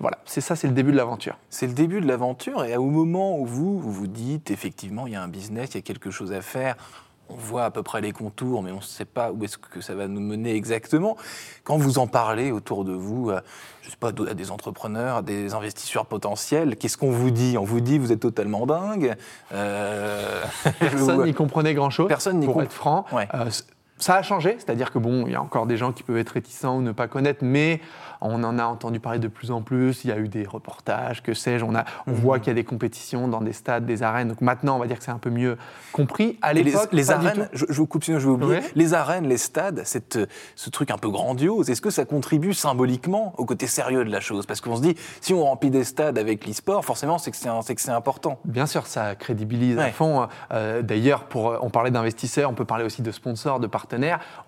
voilà, 0.00 0.18
c'est 0.24 0.40
ça, 0.40 0.56
c'est 0.56 0.66
le 0.66 0.74
début 0.74 0.92
de 0.92 0.96
l'aventure. 0.96 1.38
C'est 1.50 1.66
le 1.66 1.74
début 1.74 2.00
de 2.00 2.06
l'aventure, 2.06 2.64
et 2.64 2.76
au 2.76 2.86
moment 2.86 3.38
où 3.38 3.46
vous, 3.46 3.78
vous 3.78 3.92
vous 3.92 4.06
dites, 4.06 4.50
effectivement, 4.50 5.06
il 5.06 5.12
y 5.12 5.16
a 5.16 5.22
un 5.22 5.28
business, 5.28 5.70
il 5.72 5.76
y 5.76 5.78
a 5.78 5.82
quelque 5.82 6.10
chose 6.10 6.32
à 6.32 6.40
faire, 6.40 6.76
on 7.28 7.34
voit 7.34 7.64
à 7.64 7.70
peu 7.70 7.82
près 7.82 8.00
les 8.00 8.12
contours, 8.12 8.62
mais 8.62 8.70
on 8.70 8.76
ne 8.76 8.80
sait 8.80 9.04
pas 9.04 9.32
où 9.32 9.42
est-ce 9.44 9.58
que 9.58 9.80
ça 9.80 9.94
va 9.94 10.06
nous 10.06 10.20
mener 10.20 10.54
exactement. 10.54 11.16
Quand 11.64 11.76
vous 11.76 11.98
en 11.98 12.06
parlez 12.06 12.52
autour 12.52 12.84
de 12.84 12.92
vous, 12.92 13.30
euh, 13.30 13.40
je 13.82 13.88
ne 13.88 13.90
sais 13.90 13.96
pas, 13.98 14.08
à 14.08 14.34
des 14.34 14.50
entrepreneurs, 14.50 15.16
à 15.16 15.22
des 15.22 15.54
investisseurs 15.54 16.06
potentiels, 16.06 16.76
qu'est-ce 16.76 16.96
qu'on 16.96 17.10
vous 17.10 17.30
dit? 17.30 17.56
On 17.58 17.64
vous 17.64 17.80
dit 17.80 17.98
vous 17.98 18.12
êtes 18.12 18.20
totalement 18.20 18.66
dingue. 18.66 19.16
Euh, 19.52 20.44
Personne 20.78 21.24
n'y 21.24 21.34
comprenait 21.34 21.74
grand-chose. 21.74 22.08
Personne 22.08 22.38
n'y 22.38 22.46
Pour 22.46 22.62
être 22.62 22.72
franc, 22.72 23.04
euh, 23.12 23.50
ça 23.98 24.16
a 24.16 24.22
changé, 24.22 24.56
c'est-à-dire 24.58 24.92
que 24.92 24.98
bon, 24.98 25.26
il 25.26 25.32
y 25.32 25.36
a 25.36 25.42
encore 25.42 25.66
des 25.66 25.76
gens 25.76 25.92
qui 25.92 26.02
peuvent 26.02 26.18
être 26.18 26.30
réticents 26.30 26.76
ou 26.76 26.82
ne 26.82 26.92
pas 26.92 27.08
connaître, 27.08 27.42
mais 27.42 27.80
on 28.20 28.42
en 28.44 28.58
a 28.58 28.64
entendu 28.64 29.00
parler 29.00 29.18
de 29.18 29.28
plus 29.28 29.50
en 29.50 29.62
plus. 29.62 30.04
Il 30.04 30.08
y 30.08 30.12
a 30.12 30.18
eu 30.18 30.28
des 30.28 30.44
reportages, 30.44 31.22
que 31.22 31.34
sais-je. 31.34 31.64
On, 31.64 31.74
a, 31.74 31.84
on 32.06 32.10
mhm. 32.10 32.16
voit 32.16 32.38
qu'il 32.38 32.48
y 32.48 32.50
a 32.50 32.54
des 32.54 32.64
compétitions 32.64 33.28
dans 33.28 33.40
des 33.40 33.52
stades, 33.52 33.86
des 33.86 34.02
arènes. 34.02 34.28
Donc 34.28 34.40
maintenant, 34.40 34.76
on 34.76 34.78
va 34.78 34.86
dire 34.86 34.98
que 34.98 35.04
c'est 35.04 35.10
un 35.10 35.18
peu 35.18 35.30
mieux 35.30 35.56
compris. 35.92 36.38
À 36.42 36.52
l'époque, 36.52 36.90
les, 36.92 37.10
arènes, 37.10 37.48
je, 37.52 37.64
vous 37.68 37.86
coupe 37.86 38.04
sinon 38.04 38.18
je 38.18 38.26
vais 38.26 38.32
oublier. 38.32 38.60
Les 38.74 38.94
arènes, 38.94 39.28
les 39.28 39.38
stades, 39.38 39.82
cette, 39.84 40.18
ce 40.56 40.70
truc 40.70 40.90
un 40.90 40.98
peu 40.98 41.08
grandiose, 41.08 41.70
est-ce 41.70 41.80
que 41.80 41.90
ça 41.90 42.04
contribue 42.04 42.52
symboliquement 42.52 43.34
au 43.38 43.44
côté 43.44 43.66
sérieux 43.66 44.04
de 44.04 44.10
la 44.10 44.20
chose? 44.20 44.46
Parce 44.46 44.60
qu'on 44.60 44.76
se 44.76 44.82
dit, 44.82 44.94
si 45.20 45.32
on 45.32 45.44
remplit 45.44 45.70
des 45.70 45.84
stades 45.84 46.18
avec 46.18 46.46
l'e-sport, 46.46 46.84
forcément, 46.84 47.18
c'est 47.18 47.30
que 47.30 47.36
c'est 47.80 47.90
important. 47.90 48.38
Bien 48.44 48.66
sûr, 48.66 48.86
ça 48.86 49.14
crédibilise 49.14 49.78
à 49.78 49.90
fond. 49.90 50.28
Euh, 50.52 50.82
d'ailleurs, 50.82 51.24
pour 51.24 51.56
on 51.62 51.70
parlait 51.70 51.90
d'investisseurs, 51.90 52.50
on 52.50 52.54
peut 52.54 52.64
parler 52.64 52.84
aussi 52.84 53.02
de 53.02 53.10
sponsors, 53.10 53.60
de 53.60 53.66
partenaires. 53.66 53.85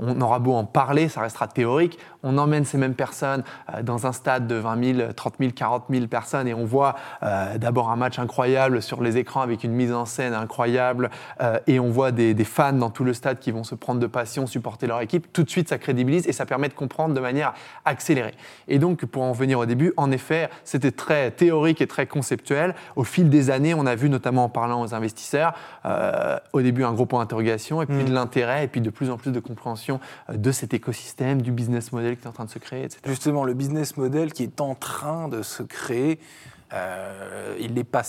On 0.00 0.20
aura 0.20 0.38
beau 0.38 0.54
en 0.54 0.64
parler, 0.64 1.08
ça 1.08 1.20
restera 1.20 1.48
théorique. 1.48 1.98
On 2.22 2.36
emmène 2.38 2.64
ces 2.64 2.78
mêmes 2.78 2.94
personnes 2.94 3.44
euh, 3.74 3.82
dans 3.82 4.06
un 4.06 4.12
stade 4.12 4.46
de 4.46 4.56
20 4.56 4.96
000, 4.96 5.12
30 5.12 5.34
000, 5.38 5.52
40 5.54 5.84
000 5.88 6.06
personnes 6.06 6.48
et 6.48 6.54
on 6.54 6.64
voit 6.64 6.96
euh, 7.22 7.58
d'abord 7.58 7.90
un 7.90 7.96
match 7.96 8.18
incroyable 8.18 8.82
sur 8.82 9.02
les 9.02 9.16
écrans 9.18 9.40
avec 9.40 9.62
une 9.64 9.72
mise 9.72 9.92
en 9.92 10.04
scène 10.04 10.34
incroyable 10.34 11.10
euh, 11.40 11.58
et 11.66 11.78
on 11.78 11.90
voit 11.90 12.10
des, 12.10 12.34
fans 12.44 12.72
dans 12.72 12.90
tout 12.90 13.04
le 13.04 13.12
stade 13.14 13.38
qui 13.38 13.50
vont 13.50 13.64
se 13.64 13.74
prendre 13.74 14.00
de 14.00 14.06
passion, 14.06 14.46
supporter 14.46 14.86
leur 14.86 15.00
équipe, 15.00 15.32
tout 15.32 15.42
de 15.42 15.50
suite 15.50 15.68
ça 15.68 15.78
crédibilise 15.78 16.26
et 16.26 16.32
ça 16.32 16.46
permet 16.46 16.68
de 16.68 16.74
comprendre 16.74 17.14
de 17.14 17.20
manière 17.20 17.54
accélérée. 17.84 18.34
Et 18.68 18.78
donc 18.78 19.04
pour 19.04 19.22
en 19.22 19.32
venir 19.32 19.58
au 19.58 19.66
début, 19.66 19.92
en 19.96 20.10
effet, 20.10 20.48
c'était 20.64 20.90
très 20.90 21.30
théorique 21.30 21.80
et 21.80 21.86
très 21.86 22.06
conceptuel. 22.06 22.74
Au 22.96 23.04
fil 23.04 23.28
des 23.28 23.50
années, 23.50 23.74
on 23.74 23.86
a 23.86 23.94
vu 23.94 24.08
notamment 24.08 24.44
en 24.44 24.48
parlant 24.48 24.82
aux 24.82 24.94
investisseurs, 24.94 25.54
au 26.52 26.62
début 26.62 26.84
un 26.84 26.92
gros 26.92 27.06
point 27.06 27.20
d'interrogation 27.20 27.82
et 27.82 27.86
puis 27.86 28.04
de 28.04 28.10
mmh. 28.10 28.14
l'intérêt 28.14 28.64
et 28.64 28.68
puis 28.68 28.80
de 28.80 28.90
plus 28.90 29.10
en 29.10 29.16
plus 29.16 29.27
de 29.32 29.40
compréhension 29.40 30.00
de 30.32 30.52
cet 30.52 30.74
écosystème, 30.74 31.42
du 31.42 31.52
business 31.52 31.92
model 31.92 32.16
qui 32.16 32.24
est 32.24 32.28
en 32.28 32.32
train 32.32 32.44
de 32.44 32.50
se 32.50 32.58
créer, 32.58 32.84
etc. 32.84 33.00
Justement, 33.06 33.44
le 33.44 33.54
business 33.54 33.96
model 33.96 34.32
qui 34.32 34.42
est 34.42 34.60
en 34.60 34.74
train 34.74 35.28
de 35.28 35.42
se 35.42 35.62
créer, 35.62 36.18
euh, 36.72 37.56
il 37.58 37.74
n'est 37.74 37.84
pas 37.84 38.02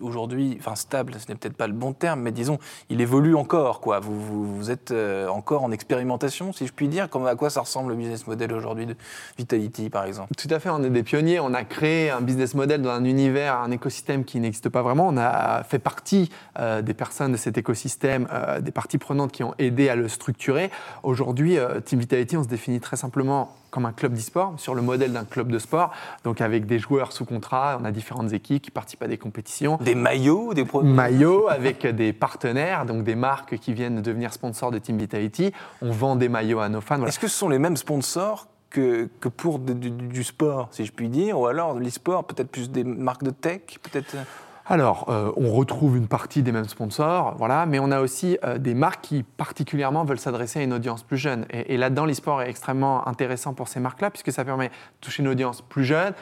aujourd'hui, 0.00 0.58
stable, 0.74 1.14
ce 1.18 1.28
n'est 1.28 1.34
peut-être 1.34 1.56
pas 1.56 1.66
le 1.66 1.72
bon 1.72 1.92
terme, 1.92 2.20
mais 2.20 2.32
disons, 2.32 2.58
il 2.90 3.00
évolue 3.00 3.34
encore. 3.34 3.80
Quoi. 3.80 4.00
Vous, 4.00 4.56
vous, 4.56 4.70
êtes 4.70 4.90
euh, 4.90 5.28
encore 5.28 5.62
en 5.62 5.72
expérimentation, 5.72 6.52
si 6.52 6.66
je 6.66 6.72
puis 6.72 6.88
dire. 6.88 7.08
Comme, 7.08 7.26
à 7.26 7.34
quoi 7.34 7.50
ça 7.50 7.60
ressemble 7.60 7.90
le 7.90 7.96
business 7.96 8.26
model 8.26 8.52
aujourd'hui 8.52 8.86
de 8.86 8.96
Vitality, 9.38 9.90
par 9.90 10.04
exemple? 10.04 10.34
Tout 10.36 10.48
à 10.50 10.58
fait, 10.58 10.70
on 10.70 10.82
est 10.82 10.90
des 10.90 11.02
pionniers. 11.02 11.40
On 11.40 11.54
a 11.54 11.64
créé 11.64 12.10
un 12.10 12.20
business 12.20 12.54
model 12.54 12.82
dans 12.82 12.90
un 12.90 13.04
univers, 13.04 13.58
un 13.58 13.70
écosystème 13.70 14.24
qui 14.24 14.40
n'existe 14.40 14.68
pas 14.68 14.82
vraiment. 14.82 15.08
On 15.08 15.16
a 15.16 15.62
fait 15.64 15.78
partie 15.78 16.30
euh, 16.58 16.82
des 16.82 16.94
personnes 16.94 17.32
de 17.32 17.36
cet 17.36 17.58
écosystème, 17.58 18.28
des 18.60 18.72
parties 18.72 18.98
prenantes 18.98 19.32
qui 19.32 19.42
ont 19.42 19.54
aidé 19.58 19.88
à 19.88 19.96
le 19.96 20.08
structurer. 20.08 20.70
Aujourd'hui, 21.02 21.56
Team 21.84 22.00
Vitality, 22.00 22.36
on 22.36 22.42
se 22.42 22.48
définit 22.48 22.80
très 22.80 22.96
simplement 22.96 23.54
comme 23.72 23.86
un 23.86 23.92
club 23.92 24.12
d'e-sport, 24.12 24.54
sur 24.58 24.74
le 24.74 24.82
modèle 24.82 25.12
d'un 25.12 25.24
club 25.24 25.50
de 25.50 25.58
sport, 25.58 25.90
donc 26.24 26.42
avec 26.42 26.66
des 26.66 26.78
joueurs 26.78 27.10
sous 27.10 27.24
contrat, 27.24 27.78
on 27.80 27.84
a 27.86 27.90
différentes 27.90 28.32
équipes 28.34 28.62
qui 28.62 28.70
participent 28.70 29.02
à 29.02 29.08
des 29.08 29.16
compétitions. 29.16 29.78
Des 29.78 29.94
maillots, 29.94 30.52
des 30.52 30.66
produits 30.66 30.92
Maillots 30.92 31.48
avec 31.48 31.86
des 31.86 32.12
partenaires, 32.12 32.84
donc 32.84 33.02
des 33.02 33.14
marques 33.14 33.56
qui 33.56 33.72
viennent 33.72 34.02
devenir 34.02 34.32
sponsors 34.34 34.70
de 34.70 34.78
Team 34.78 34.98
Vitality. 34.98 35.52
On 35.80 35.90
vend 35.90 36.16
des 36.16 36.28
maillots 36.28 36.60
à 36.60 36.68
nos 36.68 36.82
fans. 36.82 37.04
Est-ce 37.06 37.18
que 37.18 37.28
ce 37.28 37.36
sont 37.36 37.48
les 37.48 37.58
mêmes 37.58 37.78
sponsors 37.78 38.46
que, 38.68 39.08
que, 39.20 39.28
pour 39.28 39.58
du, 39.58 40.22
sport, 40.22 40.68
si 40.70 40.84
je 40.84 40.92
puis 40.92 41.08
dire, 41.08 41.38
ou 41.40 41.46
alors 41.46 41.78
l'e-sport, 41.78 42.24
peut-être 42.24 42.50
plus 42.50 42.70
des 42.70 42.84
marques 42.84 43.22
de 43.22 43.30
tech, 43.30 43.62
peut-être 43.82 44.16
alors, 44.64 45.06
euh, 45.08 45.32
on 45.36 45.52
retrouve 45.52 45.96
une 45.96 46.06
partie 46.06 46.42
des 46.42 46.52
mêmes 46.52 46.68
sponsors, 46.68 47.34
voilà, 47.36 47.66
mais 47.66 47.80
on 47.80 47.90
a 47.90 48.00
aussi 48.00 48.38
euh, 48.44 48.58
des 48.58 48.74
marques 48.74 49.00
qui 49.02 49.24
particulièrement 49.24 50.04
veulent 50.04 50.20
s'adresser 50.20 50.60
à 50.60 50.62
une 50.62 50.72
audience 50.72 51.02
plus 51.02 51.16
jeune. 51.18 51.46
Et, 51.50 51.76
là-dedans, 51.76 52.06
l'e-sport 52.06 52.42
est 52.42 52.48
extrêmement 52.48 53.06
intéressant 53.08 53.54
pour 53.54 53.66
ces 53.66 53.80
marques-là, 53.80 54.10
puisque 54.10 54.30
ça 54.30 54.44
permet 54.44 54.68
de 54.68 54.72
toucher 55.00 55.24
une 55.24 55.28
audience 55.28 55.62
plus 55.62 55.84
jeune, 55.84 56.14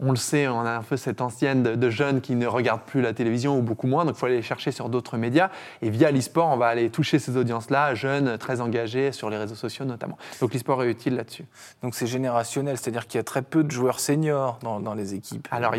on 0.00 0.10
le 0.10 0.16
sait, 0.16 0.48
on 0.48 0.60
a 0.60 0.70
un 0.70 0.82
peu 0.82 0.96
cette 0.96 1.20
ancienne 1.20 1.62
de, 1.62 1.90
jeunes 1.90 2.20
qui 2.20 2.34
ne 2.34 2.46
regardent 2.46 2.82
plus 2.82 3.00
la 3.00 3.12
télévision 3.12 3.58
ou 3.58 3.62
beaucoup 3.62 3.86
moins, 3.86 4.04
donc 4.04 4.14
il 4.16 4.18
faut 4.18 4.26
aller 4.26 4.36
les 4.36 4.42
chercher 4.42 4.70
sur 4.70 4.88
d'autres 4.88 5.16
médias. 5.16 5.50
Et 5.82 5.90
via 5.90 6.10
l'e-sport, 6.10 6.48
on 6.48 6.56
va 6.56 6.66
aller 6.66 6.90
toucher 6.90 7.18
ces 7.18 7.36
audiences-là, 7.36 7.94
jeunes, 7.94 8.38
très 8.38 8.60
engagés 8.60 9.12
sur 9.12 9.30
les 9.30 9.36
réseaux 9.36 9.54
sociaux 9.54 9.84
notamment. 9.84 10.18
Donc 10.40 10.54
l'e-sport 10.54 10.82
est 10.84 10.90
utile 10.90 11.16
là-dessus. 11.16 11.44
Donc 11.82 11.94
c'est 11.94 12.06
générationnel, 12.06 12.76
c'est-à-dire 12.76 13.06
qu'il 13.06 13.18
y 13.18 13.20
a 13.20 13.24
très 13.24 13.42
peu 13.42 13.64
de 13.64 13.70
joueurs 13.70 14.00
seniors 14.00 14.58
dans, 14.62 14.94
les 14.94 15.14
équipes. 15.14 15.48
Alors, 15.50 15.74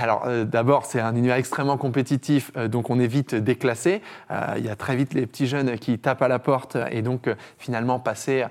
alors 0.00 0.24
euh, 0.26 0.44
d'abord, 0.44 0.84
c'est 0.86 1.00
un 1.00 1.14
univers 1.14 1.36
extrêmement 1.36 1.76
compétitif, 1.76 2.50
euh, 2.56 2.68
donc 2.68 2.90
on 2.90 2.98
est 2.98 3.06
vite 3.06 3.34
déclassé. 3.34 4.02
Euh, 4.30 4.54
il 4.56 4.64
y 4.64 4.68
a 4.68 4.76
très 4.76 4.96
vite 4.96 5.14
les 5.14 5.26
petits 5.26 5.46
jeunes 5.46 5.78
qui 5.78 5.98
tapent 5.98 6.22
à 6.22 6.28
la 6.28 6.38
porte 6.38 6.76
et 6.90 7.02
donc 7.02 7.28
finalement 7.58 7.98
passer 7.98 8.44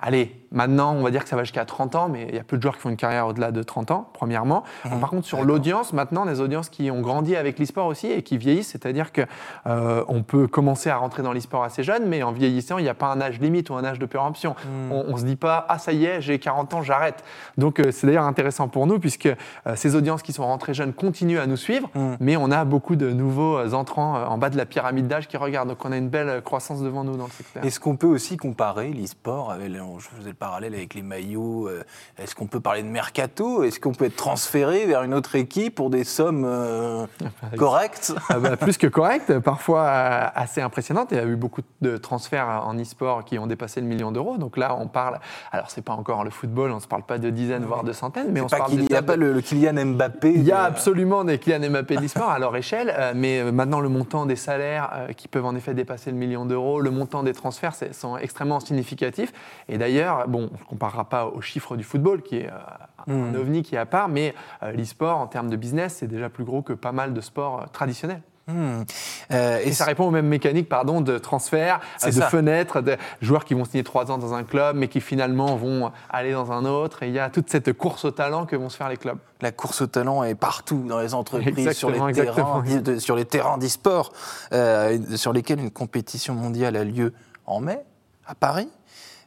allez, 0.00 0.46
maintenant, 0.52 0.94
on 0.94 1.02
va 1.02 1.10
dire 1.10 1.22
que 1.22 1.28
ça 1.28 1.36
va 1.36 1.44
jusqu'à 1.44 1.64
30 1.64 1.94
ans, 1.94 2.08
mais 2.08 2.26
il 2.28 2.34
y 2.34 2.38
a 2.38 2.44
peu 2.44 2.56
de 2.56 2.62
joueurs 2.62 2.76
qui 2.76 2.82
font 2.82 2.90
une 2.90 2.96
carrière 2.96 3.26
au-delà 3.26 3.52
de 3.52 3.62
30 3.62 3.90
ans, 3.90 4.10
premièrement. 4.12 4.64
Mhm. 4.84 5.00
Par 5.00 5.10
contre, 5.10 5.26
sur 5.26 5.44
l'audience, 5.44 5.92
maintenant, 5.92 6.26
des 6.26 6.40
audiences 6.40 6.68
qui 6.68 6.90
ont 6.90 7.00
grandi 7.00 7.36
avec 7.36 7.58
l'e-sport 7.58 7.86
aussi 7.86 8.06
et 8.10 8.22
qui 8.22 8.38
vieillissent, 8.38 8.68
c'est-à-dire 8.68 9.12
qu'on 9.12 9.26
euh, 9.66 10.20
peut 10.26 10.46
commencer 10.46 10.90
à 10.90 10.96
rentrer 10.96 11.22
dans 11.22 11.32
l'e-sport 11.32 11.64
assez 11.64 11.82
jeune, 11.82 12.06
mais 12.06 12.22
en 12.22 12.32
vieillissant, 12.32 12.78
il 12.78 12.82
n'y 12.82 12.88
a 12.88 12.94
pas 12.94 13.06
un 13.06 13.20
âge 13.20 13.40
limite 13.40 13.70
ou 13.70 13.74
un 13.74 13.84
âge 13.84 13.98
de 13.98 14.06
péremption. 14.06 14.54
Mhm. 14.64 14.92
On 14.92 15.12
ne 15.12 15.18
se 15.18 15.24
dit 15.24 15.36
pas, 15.36 15.66
ah 15.68 15.78
ça 15.78 15.92
y 15.92 16.04
est, 16.04 16.20
j'ai 16.20 16.38
40 16.38 16.74
ans, 16.74 16.82
j'arrête. 16.82 17.24
Donc 17.56 17.80
euh, 17.80 17.90
c'est 17.92 18.06
d'ailleurs 18.06 18.24
intéressant 18.24 18.68
pour 18.68 18.86
nous, 18.86 18.98
puisque 18.98 19.26
euh, 19.26 19.36
ces 19.76 19.94
audiences 19.94 20.22
qui 20.22 20.32
sont 20.32 20.44
rentrées 20.44 20.74
jeunes 20.74 20.92
continuent 20.92 21.38
à 21.38 21.46
nous 21.46 21.56
suivre, 21.56 21.88
mhm. 21.94 22.16
mais 22.20 22.36
on 22.36 22.50
a 22.50 22.64
beaucoup 22.64 22.96
de 22.96 23.10
nouveaux 23.10 23.74
entrants 23.74 24.14
en 24.24 24.38
bas 24.38 24.50
de 24.50 24.56
la 24.56 24.66
pyramide 24.66 25.06
d'âge 25.06 25.28
qui 25.28 25.36
regardent. 25.36 25.68
Donc 25.68 25.84
on 25.84 25.92
a 25.92 25.96
une 25.96 26.08
belle 26.08 26.42
croissance 26.42 26.82
devant 26.82 27.04
nous 27.04 27.16
dans 27.16 27.26
le 27.26 27.30
secteur. 27.30 27.64
Est-ce 27.64 27.80
qu'on 27.80 27.96
peut 27.96 28.06
aussi 28.06 28.36
comparer 28.36 28.90
l'e-sport 28.90 29.50
avec 29.50 29.68
je 29.68 30.24
parallèle 30.38 30.74
avec 30.74 30.94
les 30.94 31.02
maillots. 31.02 31.68
Euh, 31.68 31.82
est-ce 32.18 32.34
qu'on 32.34 32.46
peut 32.46 32.60
parler 32.60 32.82
de 32.82 32.88
mercato? 32.88 33.62
Est-ce 33.64 33.80
qu'on 33.80 33.92
peut 33.92 34.06
être 34.06 34.16
transféré 34.16 34.86
vers 34.86 35.02
une 35.02 35.14
autre 35.14 35.34
équipe 35.34 35.74
pour 35.74 35.90
des 35.90 36.04
sommes 36.04 36.44
euh, 36.46 37.06
correctes? 37.56 38.14
Ah 38.28 38.38
bah, 38.38 38.56
Plus 38.56 38.78
que 38.78 38.86
correctes, 38.86 39.38
parfois 39.40 39.82
euh, 39.82 40.26
assez 40.34 40.60
impressionnantes. 40.60 41.08
Il 41.10 41.16
y 41.16 41.20
a 41.20 41.24
eu 41.24 41.36
beaucoup 41.36 41.62
de 41.80 41.96
transferts 41.96 42.64
en 42.66 42.78
e-sport 42.78 43.24
qui 43.24 43.38
ont 43.38 43.46
dépassé 43.46 43.80
le 43.80 43.86
million 43.86 44.12
d'euros. 44.12 44.38
Donc 44.38 44.56
là, 44.56 44.76
on 44.78 44.86
parle. 44.86 45.18
Alors, 45.52 45.70
c'est 45.70 45.82
pas 45.82 45.94
encore 45.94 46.24
le 46.24 46.30
football, 46.30 46.70
on 46.70 46.76
ne 46.76 46.80
se 46.80 46.88
parle 46.88 47.02
pas 47.02 47.18
de 47.18 47.30
dizaines, 47.30 47.64
voire 47.64 47.84
de 47.84 47.92
centaines, 47.92 48.30
mais 48.30 48.40
on 48.40 48.48
se 48.48 48.56
parle. 48.56 48.72
Il 48.72 48.84
n'y 48.84 48.94
a 48.94 49.02
pas 49.02 49.16
le, 49.16 49.40
Kylian 49.40 49.86
Mbappé. 49.94 50.32
Il 50.34 50.44
y 50.44 50.52
a 50.52 50.62
absolument 50.62 51.24
des 51.24 51.38
Kylian 51.38 51.70
Mbappé 51.70 51.96
d'e-sport 51.96 52.30
à 52.30 52.38
leur 52.38 52.54
échelle, 52.56 52.94
mais 53.14 53.50
maintenant, 53.50 53.80
le 53.80 53.88
montant 53.88 54.26
des 54.26 54.36
salaires 54.36 55.08
qui 55.16 55.28
peuvent 55.28 55.44
en 55.44 55.54
effet 55.54 55.74
dépasser 55.74 56.10
le 56.10 56.16
million 56.16 56.44
d'euros, 56.44 56.80
le 56.80 56.90
montant 56.90 57.22
des 57.22 57.32
transferts 57.32 57.74
sont 57.92 58.16
extrêmement 58.16 58.60
significatifs. 58.60 59.32
Et 59.68 59.78
D'ailleurs, 59.78 60.27
bon, 60.28 60.50
on 60.52 60.58
ne 60.58 60.64
comparera 60.64 61.08
pas 61.08 61.26
aux 61.26 61.40
chiffres 61.40 61.76
du 61.76 61.84
football, 61.84 62.22
qui 62.22 62.36
est 62.36 62.48
euh, 62.48 63.12
un 63.12 63.32
hmm. 63.32 63.36
ovni 63.36 63.62
qui 63.62 63.74
est 63.74 63.78
à 63.78 63.86
part, 63.86 64.08
mais 64.08 64.34
euh, 64.62 64.72
l'e-sport, 64.72 65.18
en 65.18 65.26
termes 65.26 65.50
de 65.50 65.56
business, 65.56 65.96
c'est 65.98 66.06
déjà 66.06 66.28
plus 66.28 66.44
gros 66.44 66.62
que 66.62 66.72
pas 66.72 66.92
mal 66.92 67.14
de 67.14 67.20
sports 67.20 67.62
euh, 67.62 67.66
traditionnels. 67.72 68.22
Hmm. 68.48 68.84
Euh, 69.30 69.60
et, 69.62 69.72
ça 69.72 69.84
répond 69.84 70.06
aux 70.06 70.10
mêmes 70.10 70.26
mécaniques 70.26 70.70
pardon, 70.70 71.02
de 71.02 71.18
transfert, 71.18 71.80
de 72.02 72.10
fenêtres, 72.10 72.80
de 72.80 72.96
joueurs 73.20 73.44
qui 73.44 73.52
vont 73.52 73.66
signer 73.66 73.84
trois 73.84 74.10
ans 74.10 74.16
dans 74.16 74.32
un 74.32 74.42
club, 74.42 74.74
mais 74.74 74.88
qui 74.88 75.02
finalement 75.02 75.54
vont 75.56 75.92
aller 76.08 76.32
dans 76.32 76.50
un 76.50 76.64
autre. 76.64 77.02
Et 77.02 77.08
il 77.08 77.14
y 77.14 77.18
a 77.18 77.28
toute 77.28 77.50
cette 77.50 77.74
course 77.74 78.06
au 78.06 78.10
talent 78.10 78.46
que 78.46 78.56
vont 78.56 78.70
se 78.70 78.78
faire 78.78 78.88
les 78.88 78.96
clubs. 78.96 79.18
La 79.42 79.52
course 79.52 79.82
au 79.82 79.86
talent 79.86 80.24
est 80.24 80.34
partout 80.34 80.82
dans 80.88 80.98
les 80.98 81.12
entreprises, 81.12 81.72
sur 81.72 81.90
les, 81.90 82.12
terrains, 82.14 82.64
sur 82.98 83.16
les 83.16 83.26
terrains 83.26 83.58
d'e-sport, 83.58 84.12
euh, 84.54 84.98
sur 85.16 85.34
lesquels 85.34 85.60
une 85.60 85.70
compétition 85.70 86.32
mondiale 86.34 86.76
a 86.76 86.84
lieu 86.84 87.12
en 87.44 87.60
mai, 87.60 87.80
à 88.26 88.34
Paris. 88.34 88.70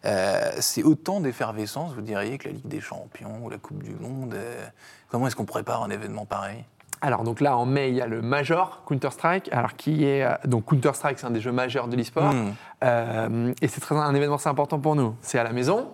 Euh, 0.05 0.51
c'est 0.59 0.83
autant 0.83 1.19
d'effervescence, 1.19 1.93
vous 1.93 2.01
diriez, 2.01 2.37
que 2.37 2.47
la 2.47 2.53
Ligue 2.53 2.67
des 2.67 2.81
Champions 2.81 3.39
ou 3.43 3.49
la 3.49 3.57
Coupe 3.57 3.83
du 3.83 3.95
Monde. 3.95 4.35
comment 5.09 5.27
est-ce 5.27 5.35
qu'on 5.35 5.45
prépare 5.45 5.83
un 5.83 5.89
événement 5.89 6.25
pareil? 6.25 6.65
Alors 7.03 7.23
donc 7.23 7.41
là 7.41 7.57
en 7.57 7.65
mai 7.65 7.89
il 7.89 7.95
y 7.95 8.01
a 8.01 8.05
le 8.05 8.21
Major 8.21 8.83
Counter 8.85 9.09
Strike, 9.09 9.49
alors 9.51 9.75
qui 9.75 10.05
est 10.05 10.23
euh, 10.23 10.35
donc 10.45 10.65
Counter 10.65 10.91
Strike 10.93 11.17
c'est 11.17 11.25
un 11.25 11.31
des 11.31 11.41
jeux 11.41 11.51
majeurs 11.51 11.87
de 11.87 11.95
l'e-sport 11.95 12.31
hmm. 12.31 12.53
Euh, 12.83 13.53
et 13.61 13.67
c'est 13.67 13.81
très 13.81 13.95
un 13.95 14.15
événement 14.15 14.37
c'est 14.37 14.49
important 14.49 14.79
pour 14.79 14.95
nous. 14.95 15.15
C'est 15.21 15.37
à 15.37 15.43
la 15.43 15.53
maison, 15.53 15.89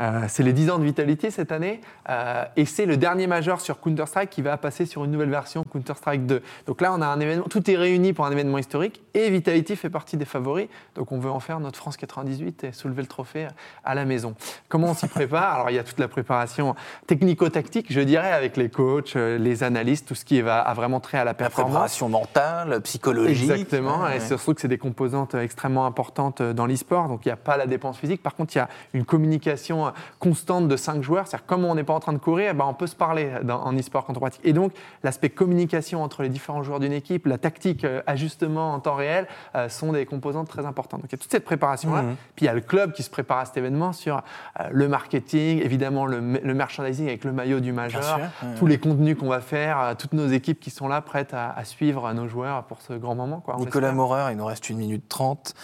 euh, 0.00 0.22
c'est 0.28 0.42
les 0.42 0.52
10 0.52 0.70
ans 0.70 0.78
de 0.78 0.84
Vitality 0.84 1.30
cette 1.30 1.52
année, 1.52 1.80
euh, 2.08 2.44
et 2.56 2.64
c'est 2.64 2.86
le 2.86 2.96
dernier 2.96 3.26
majeur 3.26 3.60
sur 3.60 3.80
Counter-Strike 3.80 4.30
qui 4.30 4.42
va 4.42 4.56
passer 4.56 4.86
sur 4.86 5.04
une 5.04 5.10
nouvelle 5.10 5.30
version 5.30 5.64
Counter-Strike 5.64 6.26
2. 6.26 6.42
Donc 6.66 6.80
là, 6.80 6.92
on 6.92 7.00
a 7.00 7.06
un 7.06 7.20
événement, 7.20 7.46
tout 7.48 7.70
est 7.70 7.76
réuni 7.76 8.12
pour 8.12 8.26
un 8.26 8.32
événement 8.32 8.58
historique, 8.58 9.02
et 9.14 9.30
Vitality 9.30 9.76
fait 9.76 9.90
partie 9.90 10.16
des 10.16 10.24
favoris, 10.24 10.68
donc 10.94 11.12
on 11.12 11.18
veut 11.18 11.30
en 11.30 11.40
faire 11.40 11.60
notre 11.60 11.78
France 11.78 11.96
98 11.96 12.64
et 12.64 12.72
soulever 12.72 13.02
le 13.02 13.08
trophée 13.08 13.46
à 13.84 13.94
la 13.94 14.04
maison. 14.04 14.34
Comment 14.68 14.88
on 14.88 14.94
s'y 14.94 15.08
prépare? 15.08 15.54
Alors 15.54 15.70
il 15.70 15.76
y 15.76 15.78
a 15.78 15.84
toute 15.84 16.00
la 16.00 16.08
préparation 16.08 16.74
technico-tactique, 17.06 17.86
je 17.90 18.00
dirais, 18.00 18.32
avec 18.32 18.56
les 18.56 18.68
coachs, 18.68 19.16
euh, 19.16 19.38
les 19.38 19.62
analystes, 19.62 20.08
tout 20.08 20.14
ce 20.14 20.24
qui 20.24 20.40
va 20.40 20.72
vraiment 20.74 21.00
trait 21.00 21.18
à 21.18 21.24
la 21.24 21.34
performance. 21.34 21.58
La 21.58 21.70
préparation 21.70 22.08
mentale, 22.08 22.80
psychologique. 22.82 23.50
Exactement, 23.50 24.08
et 24.08 24.20
c'est 24.20 24.28
surtout 24.28 24.54
que 24.54 24.60
c'est 24.60 24.68
des 24.68 24.78
composantes 24.78 25.34
extrêmement 25.34 25.86
importantes 25.86 26.31
dans 26.40 26.66
l'e-sport, 26.66 27.08
donc 27.08 27.26
il 27.26 27.28
n'y 27.28 27.32
a 27.32 27.36
pas 27.36 27.56
la 27.56 27.66
dépense 27.66 27.98
physique, 27.98 28.22
par 28.22 28.34
contre 28.34 28.54
il 28.54 28.58
y 28.58 28.62
a 28.62 28.68
une 28.94 29.04
communication 29.04 29.92
constante 30.18 30.68
de 30.68 30.76
cinq 30.76 31.02
joueurs. 31.02 31.26
C'est-à-dire, 31.26 31.46
comme 31.46 31.64
on 31.64 31.74
n'est 31.74 31.84
pas 31.84 31.94
en 31.94 32.00
train 32.00 32.12
de 32.12 32.18
courir, 32.18 32.50
eh 32.52 32.54
ben, 32.54 32.64
on 32.66 32.74
peut 32.74 32.86
se 32.86 32.96
parler 32.96 33.30
en 33.48 33.76
e-sport 33.76 34.04
pratique. 34.20 34.40
Et 34.44 34.52
donc, 34.52 34.72
l'aspect 35.02 35.30
communication 35.30 36.02
entre 36.02 36.22
les 36.22 36.28
différents 36.28 36.62
joueurs 36.62 36.80
d'une 36.80 36.92
équipe, 36.92 37.26
la 37.26 37.38
tactique, 37.38 37.84
euh, 37.84 38.02
ajustement 38.06 38.74
en 38.74 38.80
temps 38.80 38.94
réel, 38.94 39.26
euh, 39.54 39.68
sont 39.68 39.92
des 39.92 40.06
composantes 40.06 40.48
très 40.48 40.66
importantes. 40.66 41.00
Donc, 41.02 41.10
il 41.10 41.16
y 41.16 41.18
a 41.18 41.18
toute 41.18 41.30
cette 41.30 41.44
préparation-là. 41.44 42.02
Mmh. 42.02 42.16
Puis, 42.36 42.44
il 42.44 42.46
y 42.46 42.50
a 42.50 42.54
le 42.54 42.60
club 42.60 42.92
qui 42.92 43.02
se 43.02 43.10
prépare 43.10 43.38
à 43.38 43.44
cet 43.44 43.56
événement 43.56 43.92
sur 43.92 44.16
euh, 44.16 44.68
le 44.70 44.88
marketing, 44.88 45.62
évidemment 45.62 46.06
le, 46.06 46.20
merchandising 46.20 47.08
avec 47.08 47.24
le 47.24 47.32
maillot 47.32 47.60
du 47.60 47.72
major, 47.72 48.18
tous 48.58 48.66
les 48.66 48.78
contenus 48.78 49.16
qu'on 49.18 49.28
va 49.28 49.40
faire, 49.40 49.94
toutes 49.98 50.12
nos 50.12 50.28
équipes 50.28 50.60
qui 50.60 50.70
sont 50.70 50.88
là 50.88 51.00
prêtes 51.00 51.34
à, 51.34 51.64
suivre 51.64 52.12
nos 52.12 52.28
joueurs 52.28 52.64
pour 52.64 52.80
ce 52.82 52.92
grand 52.92 53.14
moment. 53.14 53.40
Quoi, 53.40 53.56
Nicolas 53.58 53.92
Maurer, 53.92 54.32
il 54.32 54.36
nous 54.36 54.44
reste 54.44 54.68
une 54.68 54.78
minute 54.78 55.08
trente. 55.08 55.54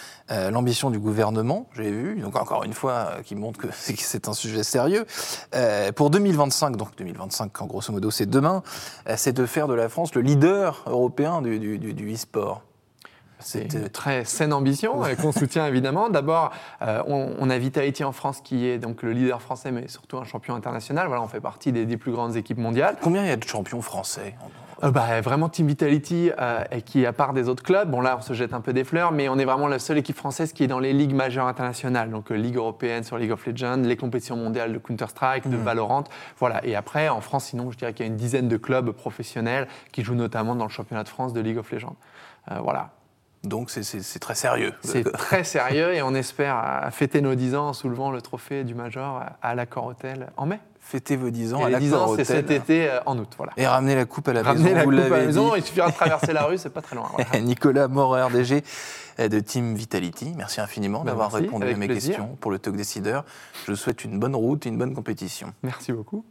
L'ambition 0.58 0.90
du 0.90 0.98
gouvernement, 0.98 1.68
j'ai 1.76 1.88
vu, 1.88 2.16
donc 2.16 2.34
encore 2.34 2.64
une 2.64 2.72
fois, 2.72 3.18
qui 3.24 3.36
montre 3.36 3.60
que 3.60 3.68
c'est 3.72 4.26
un 4.26 4.32
sujet 4.32 4.64
sérieux. 4.64 5.06
Euh, 5.54 5.92
pour 5.92 6.10
2025, 6.10 6.76
donc 6.76 6.96
2025, 6.96 7.62
en 7.62 7.66
grosso 7.66 7.92
modo, 7.92 8.10
c'est 8.10 8.26
demain, 8.26 8.64
euh, 9.08 9.14
c'est 9.16 9.32
de 9.32 9.46
faire 9.46 9.68
de 9.68 9.74
la 9.74 9.88
France 9.88 10.16
le 10.16 10.20
leader 10.20 10.82
européen 10.88 11.42
du, 11.42 11.60
du, 11.78 12.12
e-sport. 12.12 12.62
C'est 13.38 13.72
une 13.72 13.88
très 13.88 14.24
saine 14.24 14.52
ambition 14.52 15.00
qu'on 15.22 15.30
soutient 15.30 15.64
évidemment. 15.68 16.08
D'abord, 16.08 16.50
euh, 16.82 17.04
on, 17.06 17.50
a 17.50 17.56
Vitality 17.56 18.02
en 18.02 18.10
France 18.10 18.40
qui 18.42 18.66
est 18.66 18.78
donc 18.78 19.04
le 19.04 19.12
leader 19.12 19.40
français, 19.40 19.70
mais 19.70 19.86
surtout 19.86 20.18
un 20.18 20.24
champion 20.24 20.56
international. 20.56 21.06
Voilà, 21.06 21.22
on 21.22 21.28
fait 21.28 21.40
partie 21.40 21.70
des, 21.70 21.86
des 21.86 21.96
plus 21.96 22.10
grandes 22.10 22.34
équipes 22.34 22.58
mondiales. 22.58 22.96
Combien 23.00 23.22
il 23.22 23.28
y 23.28 23.32
a 23.32 23.36
de 23.36 23.44
champions 23.44 23.80
français 23.80 24.34
euh, 24.82 24.90
bah, 24.90 25.20
Vraiment 25.20 25.48
Team 25.48 25.66
Vitality, 25.66 26.30
euh, 26.38 26.64
qui 26.84 27.04
à 27.06 27.12
part 27.12 27.32
des 27.32 27.48
autres 27.48 27.62
clubs, 27.62 27.90
bon 27.90 28.00
là 28.00 28.16
on 28.18 28.22
se 28.22 28.32
jette 28.32 28.52
un 28.52 28.60
peu 28.60 28.72
des 28.72 28.84
fleurs, 28.84 29.12
mais 29.12 29.28
on 29.28 29.38
est 29.38 29.44
vraiment 29.44 29.68
la 29.68 29.78
seule 29.78 29.98
équipe 29.98 30.16
française 30.16 30.52
qui 30.52 30.64
est 30.64 30.68
dans 30.68 30.78
les 30.78 30.92
ligues 30.92 31.14
majeures 31.14 31.46
internationales, 31.46 32.10
donc 32.10 32.30
euh, 32.30 32.34
Ligue 32.34 32.56
européenne 32.56 33.04
sur 33.04 33.18
League 33.18 33.32
of 33.32 33.44
Legends, 33.46 33.82
les 33.82 33.96
compétitions 33.96 34.36
mondiales 34.36 34.72
de 34.72 34.78
Counter-Strike, 34.78 35.48
de 35.48 35.56
mmh. 35.56 35.60
Valorant, 35.60 36.04
voilà. 36.38 36.64
Et 36.64 36.76
après, 36.76 37.08
en 37.08 37.20
France, 37.20 37.46
sinon, 37.46 37.70
je 37.70 37.78
dirais 37.78 37.92
qu'il 37.92 38.06
y 38.06 38.08
a 38.08 38.10
une 38.12 38.16
dizaine 38.16 38.48
de 38.48 38.56
clubs 38.56 38.90
professionnels 38.90 39.68
qui 39.92 40.02
jouent 40.02 40.14
notamment 40.14 40.54
dans 40.54 40.64
le 40.64 40.70
championnat 40.70 41.02
de 41.02 41.08
France 41.08 41.32
de 41.32 41.40
League 41.40 41.58
of 41.58 41.70
Legends. 41.70 41.96
voilà. 42.62 42.90
Donc 43.44 43.70
c'est 43.70 44.18
très 44.18 44.34
sérieux. 44.34 44.74
C'est 44.82 45.04
très 45.12 45.44
sérieux 45.44 45.94
et 45.94 46.02
on 46.02 46.14
espère 46.14 46.88
fêter 46.90 47.20
nos 47.20 47.36
10 47.36 47.54
ans 47.54 47.68
en 47.68 47.72
soulevant 47.72 48.10
le 48.10 48.20
trophée 48.20 48.64
du 48.64 48.74
Major 48.74 49.22
à 49.40 49.54
l'Accor 49.54 49.86
Hotel 49.86 50.30
en 50.36 50.46
mai. 50.46 50.58
Fêtez 50.90 51.16
vos 51.16 51.28
10 51.28 51.52
ans 51.52 51.64
à 51.64 51.68
l'Accor 51.68 51.80
10 51.80 51.94
ans, 51.94 52.16
c'est 52.16 52.24
cet 52.24 52.50
été 52.50 52.88
euh, 52.88 53.00
en 53.04 53.18
août. 53.18 53.30
Voilà. 53.36 53.52
Et 53.58 53.66
ramener 53.66 53.94
la 53.94 54.06
coupe 54.06 54.26
à 54.28 54.32
la 54.32 54.42
ramener 54.42 54.72
maison. 54.72 54.90
la 54.90 55.02
coupe 55.02 55.12
à 55.12 55.18
la 55.18 55.26
maison, 55.26 55.54
il 55.54 55.62
suffira 55.62 55.90
de 55.90 55.94
traverser 55.94 56.32
la 56.32 56.44
rue, 56.44 56.56
c'est 56.56 56.70
pas 56.70 56.80
très 56.80 56.96
loin. 56.96 57.10
Nicolas 57.42 57.88
Morer, 57.88 58.26
DG 58.32 58.64
de 59.18 59.40
Team 59.40 59.74
Vitality, 59.74 60.32
merci 60.34 60.62
infiniment 60.62 61.00
bah, 61.00 61.10
d'avoir 61.10 61.30
répondu 61.30 61.68
à 61.68 61.76
mes 61.76 61.88
questions 61.88 62.38
pour 62.40 62.50
le 62.50 62.58
Talk 62.58 62.74
Décideur. 62.74 63.26
Je 63.66 63.72
vous 63.72 63.76
souhaite 63.76 64.02
une 64.02 64.18
bonne 64.18 64.34
route 64.34 64.64
et 64.64 64.70
une 64.70 64.78
bonne 64.78 64.94
compétition. 64.94 65.52
Merci 65.62 65.92
beaucoup. 65.92 66.24